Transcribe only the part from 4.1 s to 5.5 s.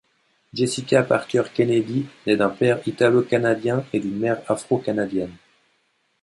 mère afro-canadienne.